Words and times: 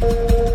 Bye. 0.00 0.49